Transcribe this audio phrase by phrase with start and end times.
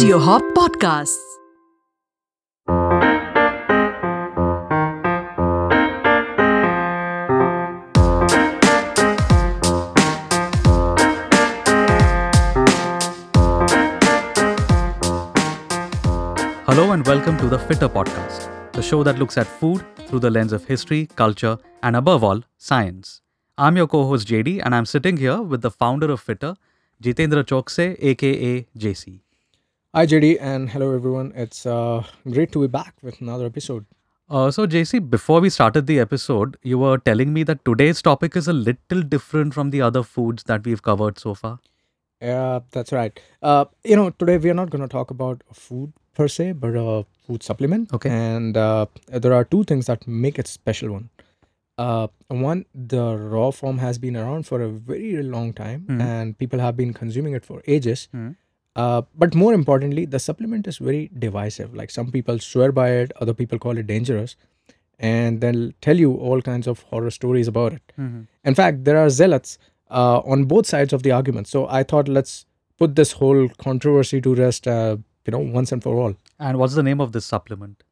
[0.00, 1.18] Audio Hop Podcasts.
[16.64, 20.30] Hello and welcome to the Fitter Podcast, the show that looks at food through the
[20.30, 23.20] lens of history, culture, and above all, science.
[23.58, 26.54] I'm your co host JD, and I'm sitting here with the founder of Fitter,
[27.02, 29.20] Jitendra Chouksey, aka JC.
[29.94, 31.32] Hi, JD, and hello, everyone.
[31.34, 33.86] It's uh, great to be back with another episode.
[34.28, 38.36] Uh, so, JC, before we started the episode, you were telling me that today's topic
[38.36, 41.58] is a little different from the other foods that we've covered so far.
[42.20, 43.18] Yeah, that's right.
[43.42, 46.76] Uh, you know, today we are not going to talk about food per se, but
[46.76, 47.92] a food supplement.
[47.92, 48.10] Okay.
[48.10, 50.92] And uh, there are two things that make it special.
[50.92, 51.10] One,
[51.78, 56.00] uh, one, the raw form has been around for a very long time, Mhm.
[56.00, 58.08] and people have been consuming it for ages.
[58.14, 58.36] Mhm.
[58.76, 61.74] Uh, but more importantly, the supplement is very divisive.
[61.74, 64.36] Like some people swear by it, other people call it dangerous,
[64.98, 67.82] and they'll tell you all kinds of horror stories about it.
[68.44, 69.58] In fact, there are zealots
[69.90, 71.48] uh, on both sides of the argument.
[71.48, 72.46] So I thought let's
[72.78, 74.96] put this whole controversy to rest, uh,
[75.26, 76.14] you know, once and for all.
[76.38, 77.82] And what's the name of this supplement?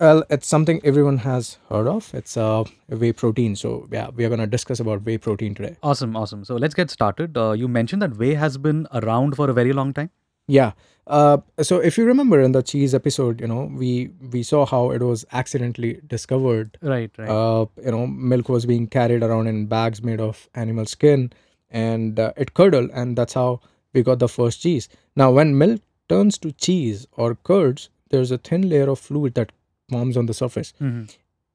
[0.00, 2.12] Well, it's something everyone has heard of.
[2.14, 3.56] It's uh, whey protein.
[3.56, 5.76] So yeah, we are going to discuss about whey protein today.
[5.82, 6.44] Awesome, awesome.
[6.44, 7.36] So, let's get started.
[7.36, 10.10] Uh, you mentioned that whey has been around for a very long time.
[10.46, 10.72] Yeah.
[11.06, 14.90] Uh, so if you remember in the cheese episode, you know, we we saw how
[14.90, 17.28] it was accidentally discovered Right, right.
[17.28, 21.32] uh, you know milk was being carried around in bags made of animal skin
[21.70, 23.60] and uh, it curdled and that's how
[23.94, 28.38] we got the first cheese now when milk turns to cheese or curds there's a
[28.38, 29.50] thin layer of fluid that
[29.94, 31.08] forms on the surface Mhm.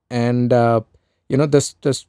[0.09, 0.81] and uh,
[1.29, 2.05] you know this this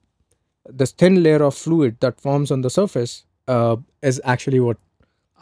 [0.80, 3.14] this thin layer of fluid that forms on the surface
[3.48, 3.76] uh,
[4.10, 4.78] is actually what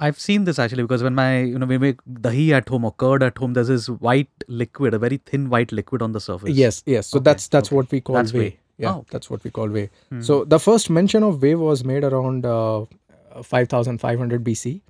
[0.07, 2.93] I've seen this actually because when my you know we make dahi at home or
[3.03, 6.57] curd at home, there's this white liquid, a very thin white liquid on the surface.
[6.63, 7.77] yes yes so Okay, that's that's okay.
[7.77, 8.59] what we call That's whey, whey.
[8.79, 9.09] yeah Oh, okay.
[9.17, 10.23] that's what we call whey Hmm.
[10.31, 12.87] So the first mention of whey was made around uh,
[13.43, 14.81] 5500 BC.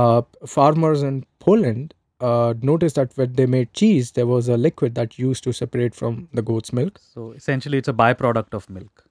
[0.00, 4.94] Uh, farmers in Poland uh, noticed that when they made cheese, there was a liquid
[4.94, 7.00] that used to separate from the goat's milk.
[7.14, 9.04] So essentially, it's a byproduct of milk.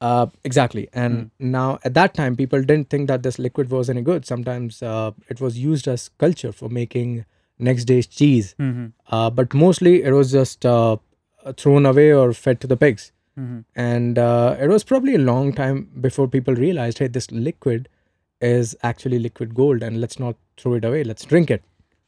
[0.00, 0.88] Uh, exactly.
[0.92, 4.26] And now at that time, people didn't think that this liquid was any good.
[4.26, 7.24] Sometimes uh, it was used as culture for making
[7.58, 8.54] next day's cheese.
[8.58, 8.86] Mm-hmm.
[9.08, 10.96] Uh, but mostly it was just uh,
[11.56, 13.12] thrown away or fed to the pigs.
[13.38, 13.60] Mm-hmm.
[13.74, 17.88] and uh, it was probably a long time before people realized hey this liquid
[18.42, 21.62] is actually liquid gold and let's not throw it away let's drink it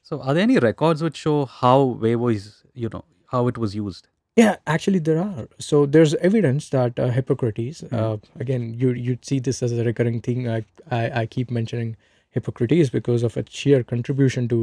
[0.08, 3.04] So are there any records which show how whey was you know
[3.36, 4.08] how it was used?
[4.42, 9.36] yeah actually there are so there's evidence that uh, hippocrates uh, again you you'd see
[9.48, 10.56] this as a recurring thing I,
[10.96, 11.92] I i keep mentioning
[12.38, 14.58] hippocrates because of its sheer contribution to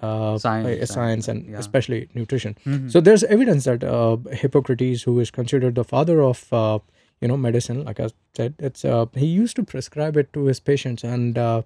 [0.00, 1.58] uh, Science, uh, science, and yeah.
[1.64, 2.86] especially nutrition Mhm.
[2.92, 6.78] So there's evidence that uh, Hippocrates, who is considered the father of uh,
[7.20, 8.08] you know medicine, like I
[8.40, 11.62] said, it's uh, he used to prescribe it to his patients, and uh,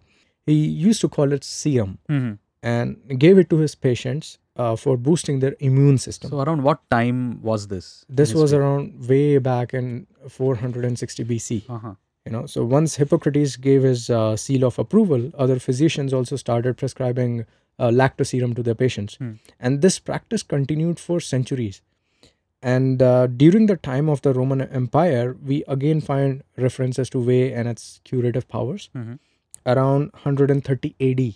[0.46, 0.56] he
[0.88, 2.38] used to call it serum, Mhm.
[2.62, 6.30] And gave it to his patients uh, for boosting their immune system.
[6.30, 8.04] So around what time was this?
[8.08, 11.62] this was around way back in 460 BC.
[11.68, 11.94] Uh-huh.
[12.24, 16.76] You know, so once Hippocrates gave his uh, seal of approval, other physicians also started
[16.76, 17.44] prescribing
[17.78, 19.32] uh, lactoserum to their patients, Hmm.
[19.60, 21.82] and this practice continued for centuries.
[22.62, 27.52] And uh, during the time of the Roman Empire, we again find references to whey
[27.52, 28.88] and its curative powers.
[28.96, 29.18] Mhm.
[29.66, 31.34] Around 130 AD,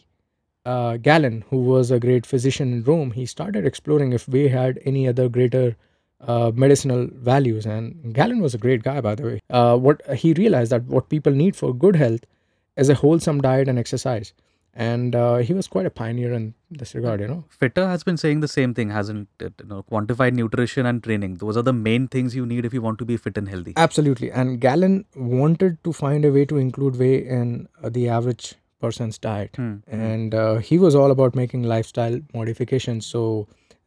[0.70, 4.78] uh, Galen, who was a great physician in Rome, he started exploring if whey had
[4.84, 5.76] any other greater
[6.20, 7.66] uh, medicinal values.
[7.66, 9.40] And Galen was a great guy, by the way.
[9.48, 12.30] Uh, what he realized that what people need for good health
[12.76, 14.32] is a wholesome diet and exercise.
[14.72, 17.44] And uh, he was quite a pioneer in this regard, you know.
[17.48, 19.54] Fitter has been saying the same thing, hasn't it?
[19.62, 21.38] You know, quantified nutrition and training.
[21.38, 23.74] Those are the main things you need if you want to be fit and healthy.
[23.76, 24.30] Absolutely.
[24.30, 29.18] And Galen wanted to find a way to include whey in uh, the average person's
[29.18, 29.56] diet.
[29.56, 29.76] Hmm.
[29.86, 33.24] And uh, he was all about making lifestyle modifications so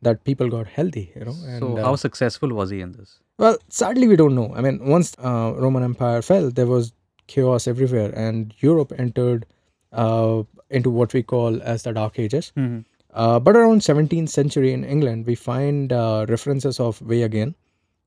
[0.02, 1.36] that people got healthy, you know.
[1.48, 3.20] And, So uh, how successful was he in this?
[3.38, 4.54] Well, sadly, we don't know.
[4.56, 6.94] I mean, once uh, Roman Empire fell, there was
[7.28, 9.46] chaos everywhere, and Europe entered
[9.92, 12.52] uh, into what we call as the Dark Ages.
[12.58, 12.80] Mm-hmm.
[13.14, 17.56] Uh, but around 17th century in England, we find uh, references of whey again.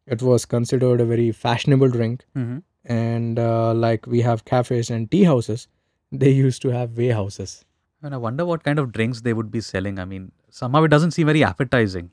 [0.06, 2.58] It was considered a very fashionable drink, Mm-hmm.
[2.84, 5.66] and uh, like we have cafes and tea houses,
[6.12, 7.64] they used to have whey houses.
[8.02, 9.98] And I wonder what kind of drinks they would be selling.
[9.98, 12.10] I mean, somehow it doesn't seem very appetizing.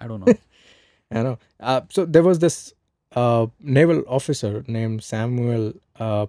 [0.00, 0.34] I don't know.
[1.10, 1.38] I know.
[1.60, 2.72] Uh, so there was this
[3.14, 6.26] uh, naval officer named Samuel uh,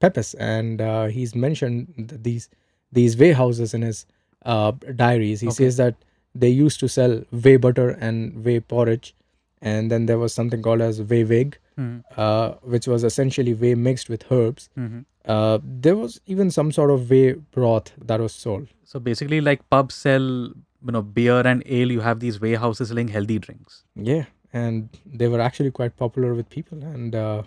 [0.00, 2.48] Pepys, and uh, he's mentioned these
[2.92, 4.06] these whey houses in his
[4.44, 5.40] uh, diaries.
[5.40, 5.64] He Okay.
[5.64, 5.96] says that
[6.34, 9.14] they used to sell whey butter and whey porridge,
[9.60, 12.02] and then there was something called as whey wig, Mhm.
[12.16, 14.68] uh, which was essentially whey mixed with herbs.
[14.78, 15.04] Mhm.
[15.24, 18.68] Uh, there was even some sort of whey broth that was sold.
[18.84, 21.90] So basically, like pubs sell, you know, beer and ale.
[21.90, 23.84] You have these whey houses selling healthy drinks.
[23.94, 26.84] Yeah, and they were actually quite popular with people.
[26.84, 27.42] And uh,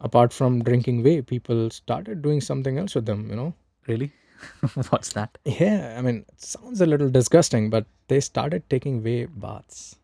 [0.00, 3.28] apart from drinking whey, people started doing something else with them.
[3.30, 3.54] You know.
[3.86, 4.12] Really?
[4.90, 5.38] What's that?
[5.44, 9.96] Yeah, I mean, it sounds a little disgusting, but they started taking whey baths.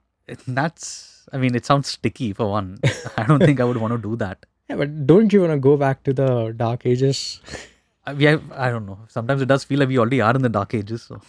[0.46, 1.28] That's.
[1.32, 2.78] I mean, it sounds sticky for one.
[3.16, 4.46] I don't think I would want to do that.
[4.70, 7.22] Yeah, but don't you want to go back to the dark ages?
[8.18, 8.98] We have, I don't know.
[9.08, 11.02] Sometimes it does feel like we already are in the dark ages.
[11.02, 11.20] So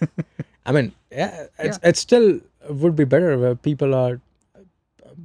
[0.66, 2.26] I mean, yeah, it's it still
[2.68, 4.20] would be better where people are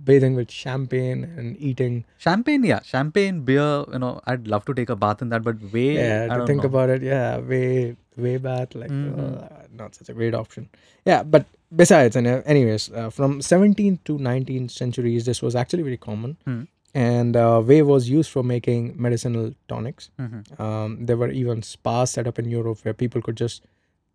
[0.09, 2.05] bathing with champagne and eating.
[2.17, 3.83] champagne, yeah, champagne, beer.
[3.93, 5.95] You know, I'd love to take a bath in that, but whey.
[5.95, 6.69] Yeah, I to think know.
[6.71, 9.17] about it, yeah, whey whey bath, like Mhm.
[9.19, 9.47] uh,
[9.81, 10.69] not such a great option.
[11.05, 11.45] Yeah, but
[11.83, 16.37] besides, and uh, anyways, uh, from 17th to 19th centuries, this was actually very common,
[16.45, 16.63] Hmm.
[17.03, 20.09] And uh, whey was used for making medicinal tonics.
[20.25, 20.59] Mhm.
[20.65, 23.65] Um, there were even spas set up in Europe where people could just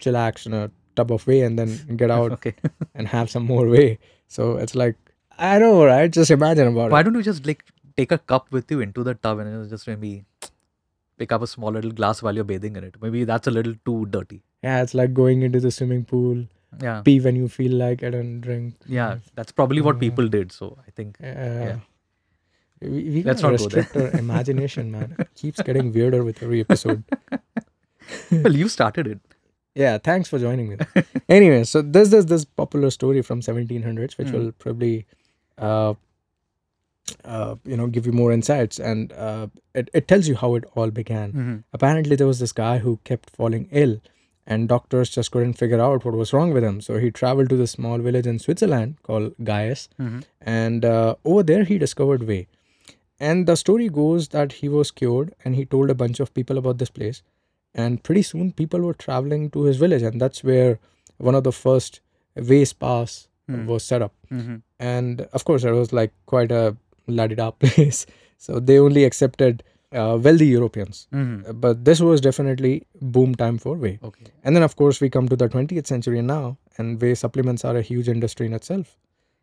[0.05, 2.55] chillax in a tub of whey and then get out okay.
[2.95, 3.99] and have some more whey.
[4.39, 4.97] So it's like
[5.39, 6.11] I know, right?
[6.21, 6.93] Just imagine about Why it.
[6.93, 7.65] Why don't you just like
[7.97, 10.25] take a cup with you into the tub and just maybe
[11.19, 12.97] pick up a small little glass while you're bathing in it?
[13.03, 14.43] Maybe that's a little too dirty.
[14.63, 16.43] Yeah, it's like going into the swimming pool,
[16.83, 17.01] Yeah.
[17.07, 18.75] pee when you feel like it, and drink.
[18.87, 20.05] Yeah, that's probably what Yeah.
[20.11, 20.53] people did.
[20.53, 21.79] So I think Yeah.
[22.83, 23.83] We, we Let's not go there.
[23.83, 25.15] restrict our imagination, man.
[25.19, 27.05] It keeps getting weirder with every episode.
[28.33, 29.21] well, you started it.
[29.75, 30.77] Yeah, thanks for joining me.
[31.29, 34.37] anyway, so this is this popular story from 1700s, which Hmm.
[34.37, 35.07] will probably,
[35.59, 35.95] uh,
[37.25, 40.65] uh, you know, give you more insights, and uh, it it tells you how it
[40.75, 41.33] all began.
[41.33, 41.65] Mhm.
[41.73, 44.01] Apparently, there was this guy who kept falling ill,
[44.47, 46.81] and doctors just couldn't figure out what was wrong with him.
[46.81, 50.23] So he traveled to this small village in Switzerland called Gais, Mhm.
[50.41, 52.47] and uh, over there he discovered whey.
[53.21, 56.59] And the story goes that he was cured, and he told a bunch of people
[56.59, 57.23] about this place.
[57.75, 60.79] And pretty soon, people were traveling to his village, and that's where
[61.19, 62.01] one of the first
[62.35, 63.67] whey spas Hmm.
[63.67, 64.13] was set up.
[64.31, 64.63] Mhm.
[64.79, 66.77] And of course, it was like quite a
[67.09, 68.07] la-di-da place.
[68.39, 69.63] So they only accepted
[69.93, 70.99] uh, wealthy Europeans.
[71.13, 71.61] Mhm.
[71.61, 73.99] But this was definitely boom time for Whey.
[74.11, 74.27] Okay.
[74.45, 77.77] And then, of course, we come to the 20th century now, and Whey supplements are
[77.77, 78.97] a huge industry in itself.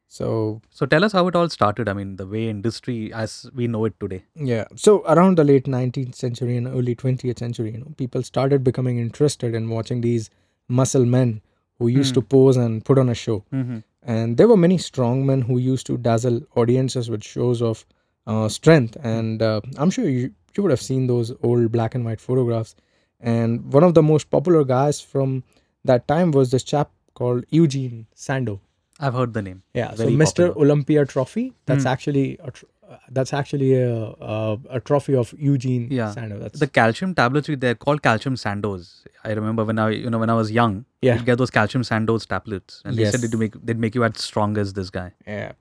[0.08, 1.90] So, So tell us how it all started.
[1.90, 4.24] I mean, the whey industry as we know it today.
[4.36, 4.66] yeah.
[4.76, 8.98] So, around the late 19th century and early 20th century, you know, people started becoming
[9.00, 10.30] interested in watching these
[10.70, 11.42] muscle men
[11.80, 13.44] who used to pose and put on a show.
[13.54, 13.84] Mhm.
[14.02, 17.86] And there were many strong men who used to dazzle audiences with shows of
[18.26, 18.98] uh, strength.
[19.04, 22.76] And uh, I'm sure you, you would have seen those old black and white photographs.
[23.20, 25.44] And one of the most popular guys from
[25.86, 28.60] that time was this chap called Eugene Sandow.
[29.00, 29.64] I've heard the name.
[29.74, 30.26] Yeah, Very so Mr.
[30.48, 30.58] popular.
[30.66, 31.54] Olympia Trophy.
[31.66, 31.88] That's Hmm.
[31.96, 32.66] actually a tr-
[33.12, 33.96] that's actually a,
[34.34, 36.12] a a trophy of Eugene Yeah.
[36.12, 36.40] Sandow.
[36.40, 39.04] That's The calcium tablets, they're called calcium Sandoz.
[39.26, 41.16] I remember when I, you know, when I was young, Yeah.
[41.16, 44.22] you'd get those calcium Sandoz tablets, and they said they'd make they'd make you as
[44.30, 45.12] strong as this guy.
[45.28, 45.52] yeah.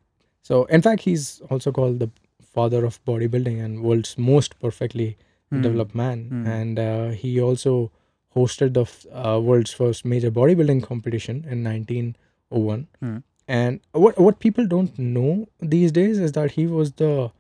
[0.43, 2.11] So in fact, he's also called the
[2.59, 5.09] father of bodybuilding and world's most perfectly
[5.51, 5.63] Hmm.
[5.63, 6.23] developed man.
[6.29, 6.47] Hmm.
[6.59, 7.91] And uh, he also
[8.37, 11.63] hosted the f- uh, world's first major bodybuilding competition in
[12.51, 12.87] 1901.
[13.01, 13.19] Hmm.
[13.49, 17.31] And what what people don't know these days is that he was the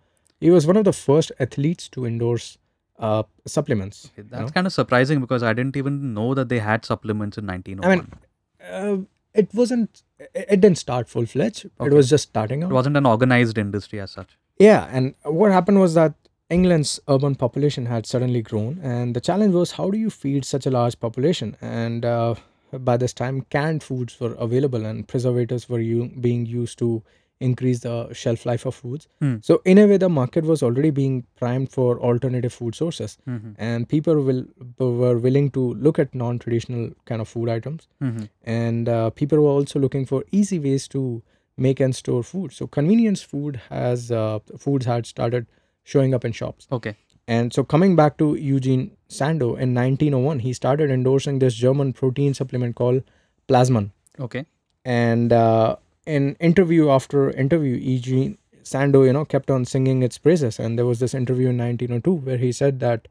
[0.40, 2.58] he was one of the first athletes to endorse
[2.98, 4.10] uh, supplements.
[4.16, 4.48] you That's know?
[4.48, 7.90] kind of surprising because I didn't even know that they had supplements in 1901.
[7.90, 10.02] I mean, uh, it wasn't.
[10.18, 11.66] It, it didn't start full fledged.
[11.80, 11.90] Okay.
[11.90, 12.70] It was just starting out.
[12.70, 14.38] it wasn't an organized industry as such.
[14.58, 16.14] Yeah, and what happened was that
[16.48, 20.66] England's urban population had suddenly grown, and the challenge was how do you feed such
[20.66, 21.56] a large population?
[21.60, 22.36] And uh,
[22.78, 27.02] by this time, canned foods were available, and preservatives were u- being used to
[27.38, 29.08] increase the shelf life of foods.
[29.20, 29.36] Hmm.
[29.42, 33.54] So, in a way, the market was already being primed for alternative food sources, Mhm.
[33.58, 34.46] and people will,
[34.78, 38.28] were willing to look at non-traditional kind of food items Mhm.
[38.44, 41.22] and uh, people were also looking for easy ways to
[41.58, 45.46] make and store food so convenience food has uh, foods had started
[45.84, 46.94] showing up in shops Okay.
[47.28, 52.34] And so coming back to eugene Sandow in 1901 he started endorsing this german protein
[52.34, 53.02] supplement called
[53.48, 53.90] plasmon
[54.26, 54.44] Okay.
[54.84, 60.58] and uh, in interview after interview eugene Sandow you know kept on singing its praises
[60.58, 63.06] and there was this interview in 1902 where he said that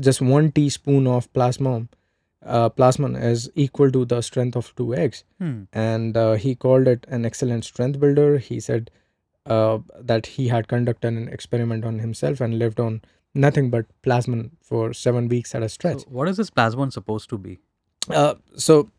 [0.00, 1.88] just one teaspoon of plasmon
[2.44, 5.62] uh, plasmon is equal to the strength of two eggs Hmm.
[5.72, 8.90] and uh, he called it an excellent strength builder he said
[9.46, 9.78] uh,
[10.12, 13.00] that he had conducted an experiment on himself and lived on
[13.34, 17.28] nothing but plasmon for seven weeks at a stretch So what is this plasmon supposed
[17.30, 17.58] to be?
[18.10, 18.90] Uh, so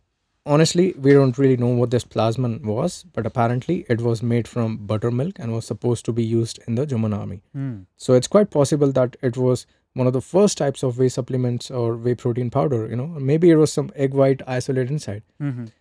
[0.46, 4.78] honestly, we don't really know what this plasmon was, but apparently it was made from
[4.78, 7.42] buttermilk and was supposed to be used in the German army.
[7.54, 7.82] Hmm.
[7.98, 11.70] So it's quite possible that it was one of the first types of whey supplements
[11.70, 12.88] or whey protein powder.
[12.90, 15.24] You know, maybe it was some egg white isolate inside.
[15.40, 15.72] Mhm.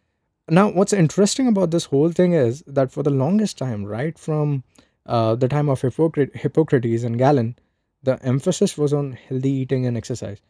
[0.50, 4.64] Now, what's interesting about this whole thing is that for the longest time, right from
[5.06, 7.56] uh, the time of Hippocrates and Galen,
[8.02, 10.40] the emphasis was on healthy eating and exercise.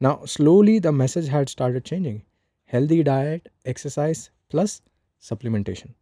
[0.00, 2.22] Now, slowly the message had started changing
[2.64, 4.82] healthy diet, exercise, plus
[5.20, 5.94] supplementation.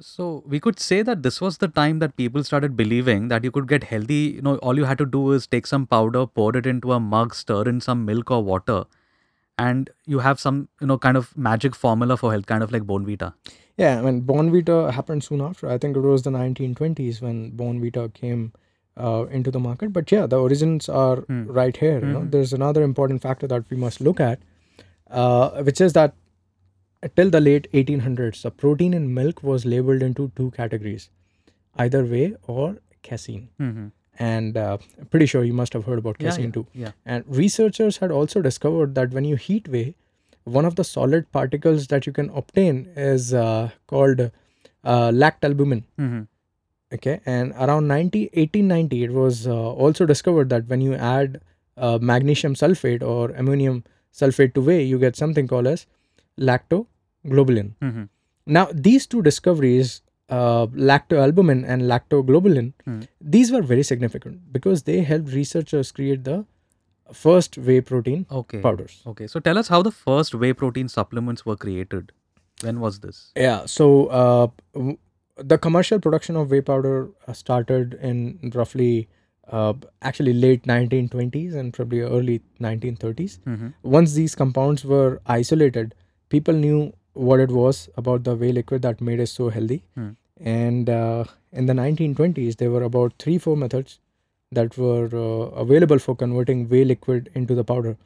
[0.00, 3.50] So we could say that this was the time that people started believing that you
[3.50, 4.34] could get healthy.
[4.36, 7.00] You know, all you had to do is take some powder, pour it into a
[7.00, 8.84] mug, stir in some milk or water,
[9.58, 12.82] and you have some, you know, kind of magic formula for health, kind of like
[12.82, 13.34] Bournvita.
[13.76, 15.68] Yeah, I mean, Bournvita happened soon after.
[15.68, 18.52] I think it was the 1920s when Bournvita came
[18.98, 19.92] uh, into the market.
[19.92, 21.42] But yeah, the origins are Hmm.
[21.58, 21.98] right here.
[22.00, 22.30] You know, Mhm.
[22.36, 24.40] there's another important factor that we must look at,
[25.10, 26.14] uh, which is that
[27.16, 31.08] till the late 1800s, the protein in milk was labeled into two categories,
[31.76, 33.48] either whey or casein.
[33.60, 33.86] Mm-hmm.
[34.18, 34.78] And uh,
[35.10, 36.66] pretty sure you must have heard about Yeah, casein yeah, too.
[36.74, 36.92] yeah.
[37.06, 39.94] And researchers had also discovered that when you heat whey,
[40.44, 44.20] one of the solid particles that you can obtain is uh, called
[44.84, 45.84] uh, lactalbumin.
[46.00, 46.22] Mm-hmm.
[46.92, 51.40] Okay, and around 90, 1890, it was uh, also discovered that when you add
[51.76, 55.86] uh, magnesium sulfate or ammonium sulfate to whey, you get something called as
[56.38, 57.72] lactoglobulin.
[57.82, 58.04] Mm-hmm.
[58.46, 63.00] Now, these two discoveries, uh, lactoalbumin and lactoglobulin, Hmm.
[63.20, 66.44] these were very significant because they helped researchers create the
[67.12, 68.60] first whey protein Okay.
[68.60, 69.02] powders.
[69.06, 69.26] Okay.
[69.26, 72.12] So tell us how the first whey protein supplements were created.
[72.62, 73.30] When was this?
[73.36, 74.48] Yeah, so uh,
[75.38, 79.08] the commercial production of whey powder uh, started in roughly
[79.50, 83.38] uh, actually late 1920s and probably early 1930s.
[83.40, 83.68] Mm-hmm.
[83.82, 85.94] Once these compounds were isolated,
[86.28, 89.82] people knew what it was about the whey liquid that made it so healthy.
[89.94, 90.10] Hmm.
[90.40, 93.98] And uh, in the 1920s, there were about three, four methods
[94.52, 97.96] that were uh, available for converting whey liquid into the powder.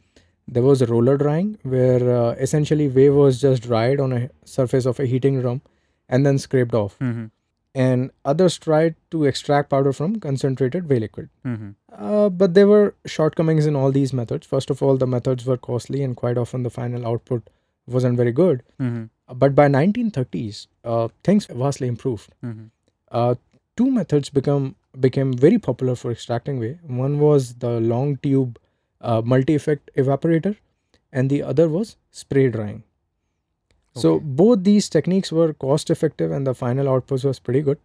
[0.49, 4.87] There was a roller drying, where uh, essentially whey was just dried on a surface
[4.87, 5.61] of a heating drum
[6.13, 6.99] and then scraped off.
[6.99, 7.27] Mm-hmm.
[7.75, 11.31] And others tried to extract powder from concentrated whey liquid.
[11.47, 11.71] Mm-hmm.
[12.09, 14.47] Uh, but there were shortcomings in all these methods.
[14.47, 17.49] First of all, the methods were costly, and quite often the final output
[17.87, 18.63] wasn't very good.
[18.81, 19.05] Mm-hmm.
[19.39, 22.29] But by 1930s, uh, things vastly improved.
[22.45, 22.67] Mm-hmm.
[23.11, 23.35] Uh,
[23.77, 26.79] two methods become became very popular for extracting whey.
[26.87, 28.59] One was the long tube
[29.01, 30.57] uh, multi-effect evaporator,
[31.11, 32.83] and the other was spray drying.
[33.95, 34.25] So Okay.
[34.25, 37.79] both these techniques were cost effective, and the final output was pretty good.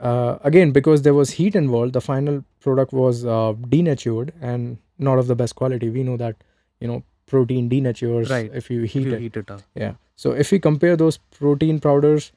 [0.00, 5.18] Uh, again, because there was heat involved, the final product was uh, denatured and not
[5.18, 5.88] of the best quality.
[5.90, 6.36] We know that
[6.80, 8.50] you know protein denatures Right.
[8.54, 9.20] if you heat If you it.
[9.20, 9.62] heat it up.
[9.74, 9.94] Yeah.
[10.16, 12.32] So if we compare those protein powders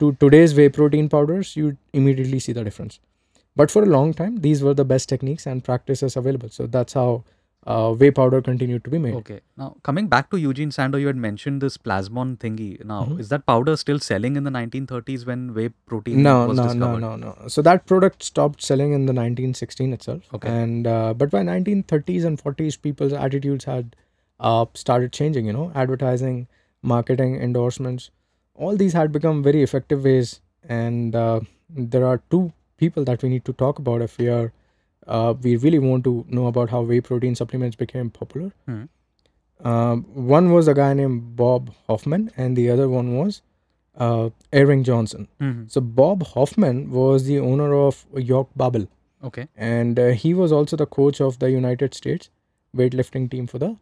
[0.00, 2.98] to today's whey protein powders, you immediately see the difference.
[3.56, 6.48] But for a long time, these were the best techniques and practices available.
[6.48, 7.22] So that's how
[7.66, 9.14] uh, whey powder continued to be made.
[9.14, 9.40] Okay.
[9.56, 12.84] Now coming back to Eugene Sandow, you had mentioned this plasmon thingy.
[12.84, 13.20] Now Mhm.
[13.20, 16.68] is that powder still selling in the 1930s when whey protein No, was no, no,
[16.72, 17.00] discovered?
[17.00, 17.48] no, no.
[17.48, 20.22] So that product stopped selling in the 1916 itself.
[20.34, 20.48] Okay.
[20.62, 23.96] And uh, but by 1930s and 40s, people's attitudes had
[24.40, 25.46] uh, started changing.
[25.46, 26.46] You know, advertising,
[26.82, 28.10] marketing, endorsements,
[28.54, 30.40] all these had become very effective ways.
[30.68, 31.40] And uh,
[31.70, 34.52] there are two people that we need to talk about if we are
[35.06, 38.52] uh, we really want to know about how whey protein supplements became popular.
[38.66, 38.84] Hmm.
[39.64, 43.42] Um, one was a guy named Bob Hoffman, and the other one was
[43.96, 44.30] uh,
[44.82, 45.28] Johnson.
[45.40, 45.70] Mhm.
[45.70, 48.88] So Bob Hoffman was the owner of York Barbell.
[49.22, 49.48] Okay.
[49.56, 52.28] and uh, he was also the coach of the United States
[52.76, 53.76] weightlifting team for the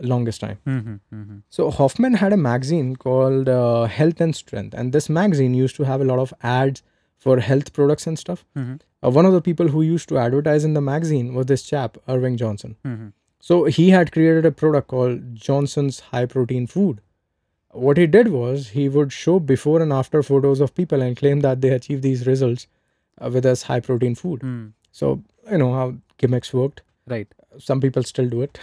[0.00, 0.58] longest time.
[0.66, 0.94] Mm-hmm.
[1.14, 1.36] Mm-hmm.
[1.48, 5.84] So Hoffman had a magazine called uh, Health and Strength, and this magazine used to
[5.84, 6.82] have a lot of ads
[7.20, 8.44] for health products and stuff.
[8.56, 8.76] Mm-hmm.
[9.06, 11.98] Uh, one of the people who used to advertise in the magazine was this chap,
[12.08, 12.76] Irving Johnson.
[12.84, 13.08] Mm-hmm.
[13.38, 17.00] So he had created a product called Johnson's High Protein Food.
[17.72, 21.40] What he did was he would show before and after photos of people and claim
[21.40, 22.66] that they achieved these results
[23.20, 24.40] uh, with this high protein food.
[24.40, 24.72] Mm.
[24.92, 26.82] So you know how gimmicks worked.
[27.06, 27.28] Right.
[27.58, 28.58] Some people still do it.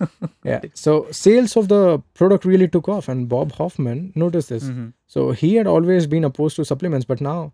[0.44, 0.60] yeah.
[0.74, 4.64] So sales of the product really took off, and Bob Hoffman noticed this.
[4.64, 4.88] Mm-hmm.
[5.06, 7.52] So he had always been opposed to supplements, but now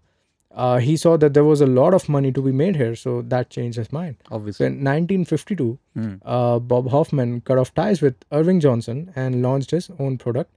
[0.51, 2.95] uh, he saw that there was a lot of money to be made here.
[2.97, 4.17] So that changed his mind.
[4.29, 4.67] So Obviously.
[4.67, 6.21] in 1952, Mm.
[6.25, 10.51] uh, Bob Hoffman cut off ties with Irving Johnson and launched his own product,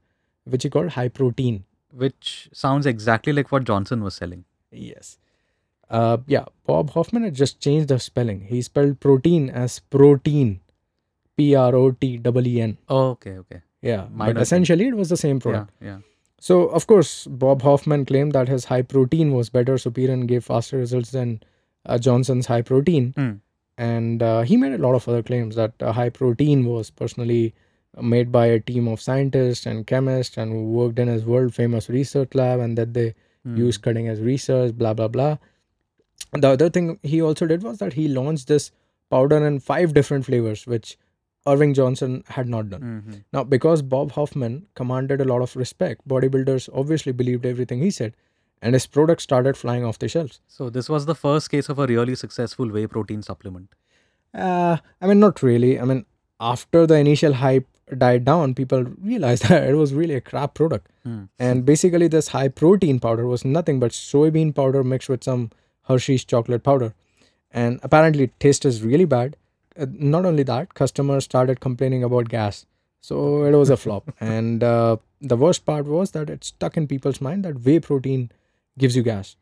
[0.46, 1.64] which he called High Protein.
[1.94, 4.46] Which sounds exactly like what Johnson was selling.
[4.72, 5.18] Yes.
[5.90, 8.46] Uh, yeah, Bob Hoffman had just changed the spelling.
[8.46, 10.62] He spelled protein as protein,
[11.36, 12.78] P R O T E N.
[12.88, 13.32] Oh, okay.
[13.40, 13.62] Okay.
[13.82, 15.72] Yeah, but essentially it was the same product.
[15.82, 15.98] Yeah, yeah.
[16.48, 20.44] So of course, Bob Hoffman claimed that his high protein was better, superior, and gave
[20.44, 21.42] faster results than
[21.86, 23.12] uh, Johnson's high protein.
[23.16, 23.32] Hmm.
[23.78, 27.54] And uh, he made a lot of other claims that uh, high protein was personally
[28.02, 31.90] made by a team of scientists and chemists and who worked in his world famous
[31.90, 33.56] research lab, and that they Hmm.
[33.58, 35.38] used cutting edge research, blah blah blah.
[36.34, 38.72] The other thing he also did was that he launched this
[39.14, 40.98] powder in five different flavors, which
[41.48, 42.82] Irving Johnson had not done.
[42.82, 43.24] Mhm.
[43.34, 48.14] Now, because Bob Hoffman commanded a lot of respect, bodybuilders obviously believed everything he said,
[48.62, 50.40] and his products started flying off the shelves.
[50.48, 53.74] So this was the first case of a really successful whey protein supplement.
[54.34, 55.80] Uh, I mean, not really.
[55.80, 56.06] I mean,
[56.40, 57.68] after the initial hype
[57.98, 60.92] died down, people realized that it was really a crap product.
[61.04, 61.24] Hmm.
[61.40, 65.50] And basically, this high protein powder was nothing but soybean powder mixed with some
[65.84, 66.94] Hershey's chocolate powder.
[67.52, 69.36] And apparently, it tastes really bad.
[69.80, 72.66] Uh, not only that, customers started complaining about gas.
[73.02, 74.12] So it was a flop.
[74.20, 78.32] and uh, the worst part was that it stuck in people's mind that whey protein
[78.78, 79.36] gives you gas.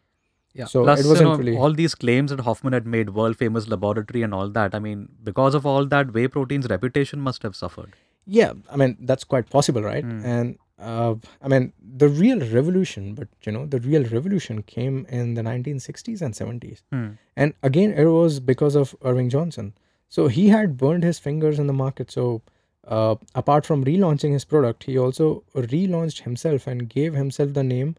[0.54, 0.66] Yeah.
[0.66, 3.68] So Plus, it wasn't know, really- all these claims that Hoffman had made, world famous
[3.68, 4.74] laboratory and all that.
[4.76, 7.94] I mean, because of all that, whey protein's reputation must have suffered.
[8.26, 10.06] Yeah, I mean that's quite possible, right?
[10.06, 10.24] Mm.
[10.24, 15.34] And uh, I mean the real revolution, but you know the real revolution came in
[15.34, 17.08] the 1960s and 70s, Hmm.
[17.36, 19.74] and again it was because of Irving Johnson.
[20.10, 22.12] So he had burned his fingers in the market.
[22.12, 22.42] So
[22.88, 27.96] uh, apart from relaunching his product, he also relaunched himself and gave himself the name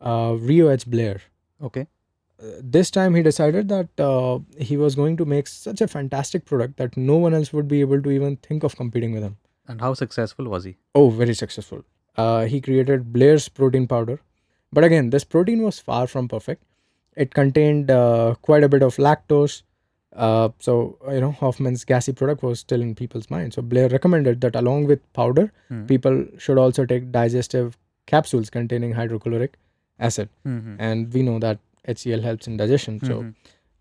[0.00, 0.86] uh, Rheo H.
[0.86, 1.20] Blair.
[1.62, 1.86] Okay.
[2.42, 6.44] Uh, this time he decided that uh, he was going to make such a fantastic
[6.44, 9.36] product that no one else would be able to even think of competing with him.
[9.68, 10.76] And how successful was he?
[10.94, 11.84] Oh, very successful.
[12.16, 14.20] Uh, he created Blair's protein powder.
[14.72, 16.64] But again, this protein was far from perfect.
[17.14, 19.62] It contained uh, quite a bit of lactose.
[20.14, 23.56] Uh, so, you know, Hoffman's gassy product was still in people's minds.
[23.56, 25.86] So, Blair recommended that along with powder, Hmm.
[25.86, 29.54] people should also take digestive capsules containing hydrochloric
[29.98, 30.28] acid.
[30.46, 30.76] Mhm.
[30.78, 31.58] And we know that
[31.88, 33.00] HCl helps in digestion.
[33.04, 33.34] So, Mhm.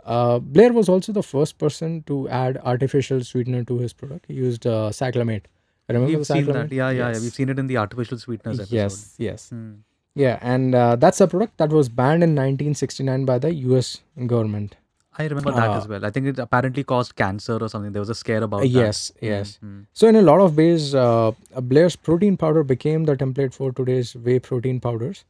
[0.05, 4.25] uh, Blair was also the first person to add artificial sweetener to his product.
[4.27, 5.43] He used uh, cyclamate.
[5.89, 6.71] Remember We've seen that.
[6.71, 7.19] Yeah, yeah, yeah.
[7.19, 8.75] We've seen it in the artificial sweeteners episode.
[8.75, 9.49] Yes, yes.
[9.49, 9.71] Hmm.
[10.15, 14.75] Yeah, and uh, that's a product that was banned in 1969 by the US government.
[15.17, 16.05] I remember that Uh, as well.
[16.05, 17.91] I think it apparently caused cancer or something.
[17.91, 18.67] There was a scare about Uh, that.
[18.69, 19.57] yes, yes.
[19.57, 19.81] Hmm.
[19.93, 24.15] So, in a lot of ways, uh, Blair's protein powder became the template for today's
[24.15, 25.25] whey protein powders.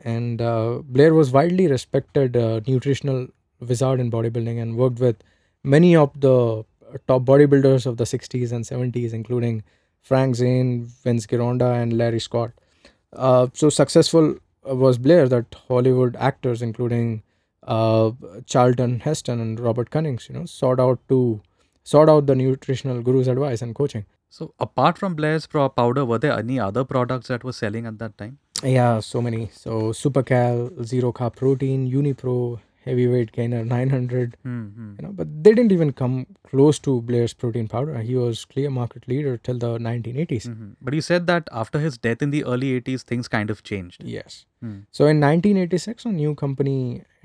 [0.00, 3.26] And uh, Blair was widely respected uh, nutritional
[3.60, 5.16] wizard in bodybuilding and worked with
[5.62, 6.64] many of the
[7.06, 9.62] top bodybuilders of the 60s and 70s, including
[10.00, 12.52] Frank Zane, Vince Gironda, and Larry Scott.
[13.12, 14.36] Uh, so successful
[14.68, 17.22] uh, was Blair that Hollywood actors, including
[17.68, 18.10] uh,
[18.46, 21.40] Charlton Heston and Robert Cummings, you know, sought out to
[21.84, 24.04] sought out the nutritional guru's advice and coaching.
[24.30, 27.98] So, apart from Blair's pro- powder, were there any other products that were selling at
[27.98, 28.38] that time?
[28.62, 29.50] Yeah, so many.
[29.52, 34.90] So Supercal, Zero Carb Protein, Unipro, Heavyweight Gainer 900, Hmm, hmm.
[34.98, 36.14] you know, but they didn't even come
[36.50, 37.96] close to Blair's protein powder.
[38.10, 40.46] He was clear market leader till the 1980s.
[40.52, 40.70] Mhm.
[40.88, 44.06] But you said that after his death in the early 80s, things kind of changed.
[44.14, 44.38] Yes.
[44.66, 44.76] Hmm.
[45.00, 46.76] So in 1986, a new company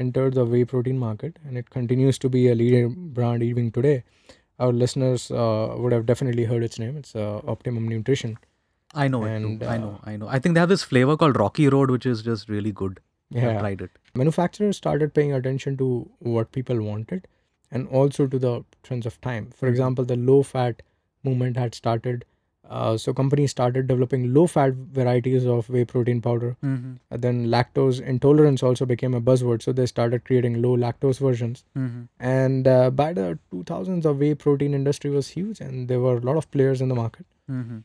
[0.08, 3.97] entered the whey protein market, and it continues to be a leading brand even today.
[4.63, 6.97] Our listeners uh, would have definitely heard its name.
[7.04, 8.36] It's uh, Optimum Nutrition.
[9.04, 9.63] I know it And.
[9.63, 10.28] I uh, know, I know.
[10.38, 12.99] I think they have this flavor called Rocky Road, which is just really good.
[13.36, 13.45] yeah.
[13.52, 13.60] Yeah.
[13.62, 13.95] tried it.
[14.15, 17.28] Manufacturers started paying attention to what people wanted
[17.71, 19.71] and also to the trends of time for Mhm.
[19.73, 20.82] example the low fat
[21.23, 22.26] movement had started
[22.69, 26.91] uh, so companies started developing low fat varieties of whey protein powder Mm-hmm.
[27.12, 31.63] And then lactose intolerance also became a buzzword so they started creating low lactose versions
[31.78, 32.04] Mm-hmm.
[32.36, 36.26] and uh, by the 2000s the whey protein industry was huge and there were a
[36.30, 37.26] lot of players in the market
[37.58, 37.80] Mm-hmm.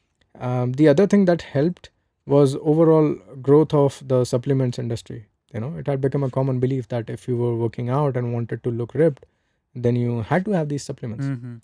[0.51, 1.91] um, the other thing that helped
[2.37, 3.11] was overall
[3.51, 5.21] growth of the supplements industry
[5.55, 8.33] you know it had become a common belief that if you were working out and
[8.33, 9.27] wanted to look ripped
[9.75, 11.57] then you had to have these supplements Mm-hmm.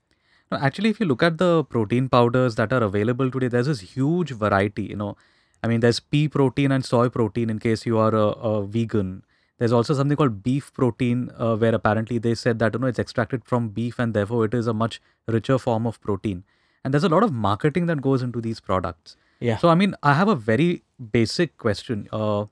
[0.53, 3.81] No, actually, if you look at the protein powders that are available today, there's this
[3.81, 4.83] huge variety.
[4.83, 5.17] You know,
[5.63, 9.25] I mean, there's pea protein and soy protein in case you are a, a vegan.
[9.59, 12.99] There's also something called beef protein, uh, where apparently they said that you know it's
[12.99, 16.45] extracted from beef and therefore it is a much richer form of protein.
[16.85, 19.17] And there's a lot of marketing that goes into these products.
[19.41, 20.83] yeah So, I mean, I have a very
[21.19, 22.09] basic question.
[22.13, 22.47] Uh,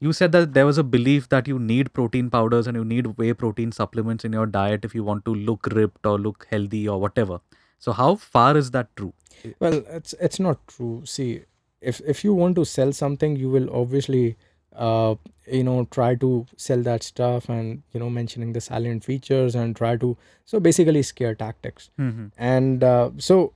[0.00, 3.06] you said that there was a belief that you need protein powders and you need
[3.18, 6.86] whey protein supplements in your diet if you want to look ripped or look healthy
[6.88, 7.40] or whatever.
[7.78, 9.12] So, how far is that true?
[9.60, 11.42] well it's it's not true see
[11.80, 14.34] if if you want to sell something you will obviously
[14.74, 15.14] uh
[15.46, 19.76] you know try to sell that stuff and you know mentioning the salient features and
[19.76, 22.26] try to so basically scare tactics Mm-hmm.
[22.38, 23.52] and uh, so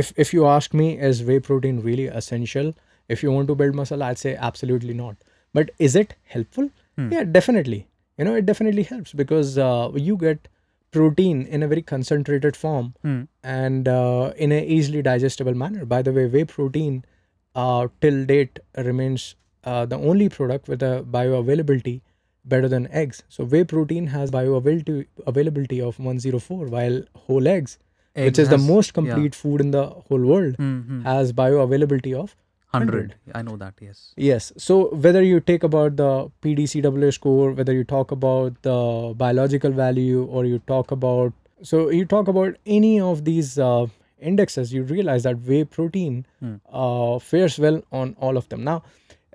[0.00, 2.74] if if you ask me, is whey protein really essential
[3.08, 4.02] if you want to build muscle?
[4.02, 5.16] I'd say absolutely not.
[5.56, 6.70] But is it helpful?
[6.98, 7.12] Hmm.
[7.16, 7.86] Yeah, definitely.
[8.18, 10.48] You know, it definitely helps because uh, you get
[10.96, 13.22] protein in a very concentrated form Hmm.
[13.56, 15.84] and uh, in an easily digestible manner.
[15.94, 17.00] By the way, whey protein
[17.54, 19.26] uh, till date remains
[19.64, 21.96] uh, the only product with a bioavailability
[22.44, 23.22] better than eggs.
[23.36, 27.78] So whey protein has bioavailability availability of 104, while whole eggs,
[28.14, 28.98] which Eggs is the has- most yeah.
[29.00, 31.00] complete food in the whole world, Hmm, hmm.
[31.12, 32.36] has bioavailability of
[32.80, 33.14] 100.
[33.34, 34.12] I know that, yes.
[34.16, 34.52] Yes.
[34.56, 40.24] So whether you take about the PDCAA score, whether you talk about the biological value,
[40.24, 43.86] or you talk about so you talk about any of these uh,
[44.18, 46.54] indexes, you realize that whey protein Hmm.
[46.70, 48.62] uh, fares well on all of them.
[48.64, 48.82] Now,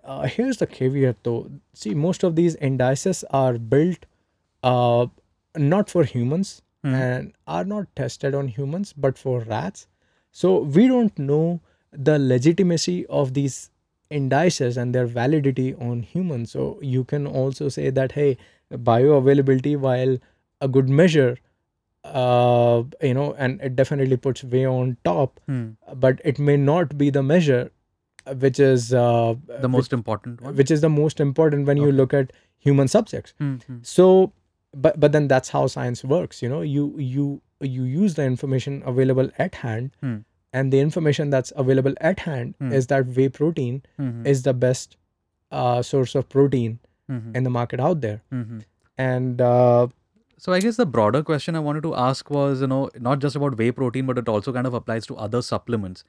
[0.03, 1.39] uh, here's the caveat though.
[1.73, 4.05] See, most of these indices are built
[4.63, 5.07] uh,
[5.55, 6.93] not for humans Hmm.
[6.95, 9.87] and are not tested on humans, but for rats.
[10.31, 11.59] So we don't know
[11.91, 13.69] the legitimacy of these
[14.09, 16.51] indices and their validity on humans.
[16.51, 18.37] So you can also say that hey,
[18.71, 20.17] bioavailability, while
[20.61, 21.37] a good measure,
[22.03, 25.69] uh, you know, and it definitely puts whey on top, Hmm.
[25.95, 27.71] but it may not be the measure
[28.39, 30.55] which is uh, The most important one.
[30.55, 33.77] which is the most important when you look at human subjects Hmm, hmm.
[33.81, 34.31] so
[34.85, 38.83] but but then that's how science works you know you you you use the information
[38.91, 40.17] available at hand Hmm.
[40.59, 42.71] And the information that's available at hand Hmm.
[42.79, 44.25] is that whey protein Hmm, hmm.
[44.33, 44.97] is the best
[45.51, 47.35] uh, source of protein Hmm, hmm.
[47.39, 48.59] in the market out there Hmm, hmm.
[49.09, 49.87] and uh,
[50.43, 53.35] So I guess the broader question I wanted to ask was, you know, not just
[53.39, 56.03] about whey protein, but it also kind of applies to other supplements.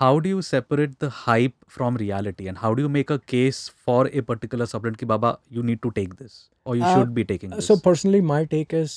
[0.00, 3.60] How do you separate the hype from reality, and how do you make a case
[3.86, 4.98] for a particular supplement?
[5.02, 7.66] Ki Baba, you need to take this, or you Uh, should be taking this.
[7.72, 8.94] so personally my take is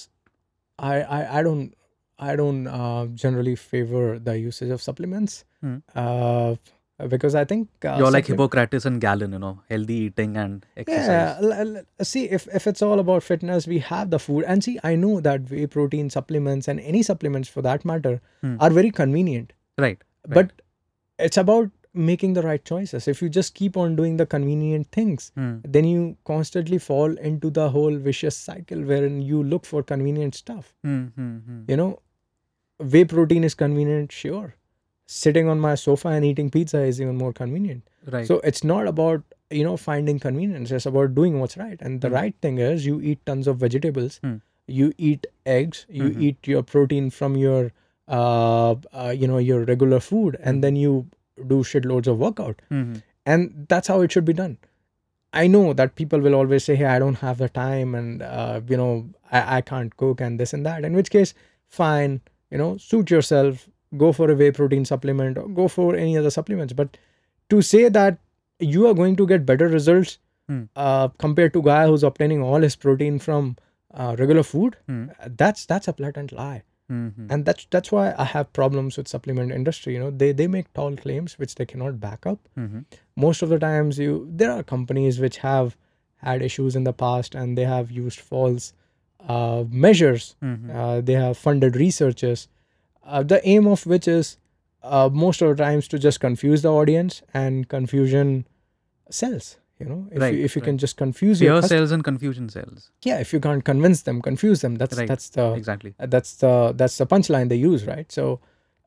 [0.92, 1.74] i i, I don't
[2.20, 5.78] i don't uh, generally favor the usage of supplements Hmm.
[5.96, 6.56] uh,
[7.14, 11.44] because i think uh, You're like Hippocrates and Galen, you know, healthy eating and exercise.
[11.48, 14.96] Yeah, see if if it's all about fitness, we have the food, and see, I
[15.02, 18.14] know that whey protein supplements and any supplements for that matter
[18.46, 18.56] Hmm.
[18.68, 19.52] are very convenient,
[19.86, 20.00] Right.
[20.30, 20.36] right.
[20.38, 20.62] but
[21.28, 23.08] it's about making the right choices.
[23.08, 25.54] If you just keep on doing the convenient things, Hmm.
[25.64, 30.74] then you constantly fall into the whole vicious cycle wherein you look for convenient stuff.
[30.84, 31.62] Hmm, hmm, hmm.
[31.68, 32.00] You know,
[32.80, 34.56] whey protein is convenient, sure.
[35.08, 37.84] Sitting on my sofa and eating pizza is even more convenient.
[38.12, 38.26] Right.
[38.28, 40.72] So it's not about you know finding convenience.
[40.72, 41.80] It's about doing what's right.
[41.80, 42.16] And the Hmm.
[42.16, 44.20] right thing is you eat tons of vegetables.
[44.24, 44.36] Hmm.
[44.68, 45.86] You eat eggs.
[45.90, 46.22] You Mhm.
[46.28, 47.72] eat your protein from your
[48.08, 50.50] uh, uh you know your regular food, Hmm.
[50.50, 51.08] and then you
[51.48, 52.62] do shitloads of workout.
[52.70, 52.96] Hmm, hmm.
[53.26, 54.58] And that's how it should be done.
[55.34, 58.62] I know that people will always say, "Hey, I don't have the time, and uh,
[58.70, 61.34] you know I, I can't cook and this and that." In which case,
[61.68, 62.22] fine,
[62.52, 63.68] you know, suit yourself.
[63.98, 66.74] Go for a whey protein supplement or go for any other supplements.
[66.74, 66.98] But
[67.50, 68.18] to say that
[68.60, 70.64] you are going to get better results Hmm.
[70.76, 73.56] uh, compared to guy who's obtaining all his protein from
[73.94, 75.06] uh, regular food, Hmm.
[75.44, 77.28] that's that's a blatant lie, Hmm, hmm.
[77.32, 79.94] and that's that's why I have problems with supplement industry.
[79.94, 82.40] You know, they they make tall claims which they cannot back up.
[82.56, 82.80] Hmm, hmm.
[83.16, 85.76] Most of the times, you there are companies which have
[86.18, 88.74] had issues in the past and they have used false
[89.28, 90.36] uh, measures.
[90.42, 90.72] Hmm, hmm.
[90.72, 92.48] Uh, they have funded researchers,
[93.04, 94.38] uh, the aim of which is
[94.84, 98.46] uh, most of the times to just confuse the audience and confusion
[99.10, 99.58] sells.
[99.80, 100.68] You know, if Right, you, if you right.
[100.68, 102.92] can just confuse Fear your cust- sells and confusion sells.
[103.04, 104.76] yeah, if you can't convince them, confuse them.
[104.76, 105.08] That's Right.
[105.08, 105.94] that's the Exactly.
[106.00, 108.40] that's the that's the punchline they use right so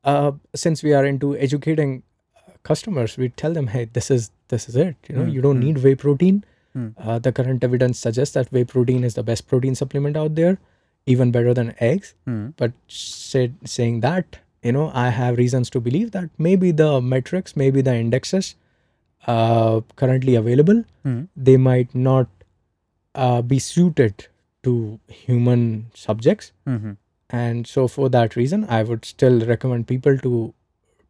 [0.05, 2.03] uh, since we are into educating
[2.37, 5.43] uh, customers we tell them hey this is this is it you know Hmm, you
[5.43, 5.67] don't hmm.
[5.67, 6.89] need whey protein Hmm.
[6.99, 10.59] uh, the current evidence suggests that whey protein is the best protein supplement out there
[11.15, 12.47] even better than eggs Hmm.
[12.57, 17.57] but said, saying that you know i have reasons to believe that maybe the metrics
[17.65, 18.55] maybe the indexes
[19.35, 21.21] uh, currently available Hmm.
[21.49, 22.29] they might not
[23.15, 24.27] uh, be suited
[24.69, 24.75] to
[25.09, 25.63] human
[25.95, 26.93] subjects Hmm, hmm.
[27.43, 30.33] and so for that reason i would still recommend people to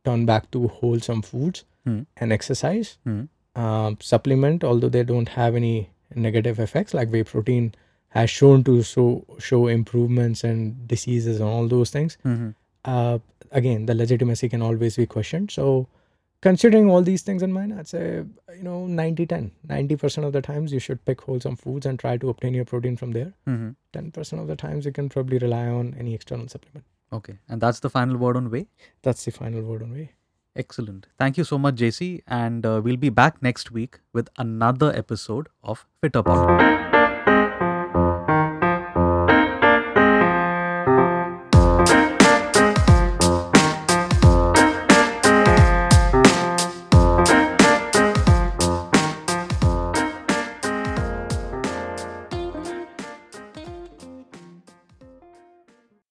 [0.04, 2.00] turn back to wholesome foods Hmm.
[2.16, 3.20] and exercise Hmm.
[3.64, 5.74] um, supplement although they don't have any
[6.28, 7.70] negative effects like whey protein
[8.16, 9.06] has shown to show
[9.50, 12.50] show improvements and diseases and all those things Hmm, hmm.
[12.84, 13.18] uh,
[13.62, 15.66] again the legitimacy can always be questioned so
[16.40, 18.02] considering all these things in mind i'd say
[18.56, 22.16] you know 90 10 90% of the times you should pick wholesome foods and try
[22.16, 23.70] to obtain your protein from there Hmm, hmm.
[23.92, 27.38] 10% of the times you can probably rely on any external supplement Okay.
[27.48, 28.66] And that's the final word on whey.
[29.02, 30.10] that's the final word on whey
[30.56, 31.06] Excellent.
[31.18, 32.22] Thank you so much, JC.
[32.26, 36.87] And uh, we'll be back next week with another episode of Fitter Pod.